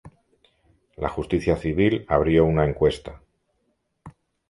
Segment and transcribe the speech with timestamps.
[1.03, 3.21] La justicia civil abrió una encuesta.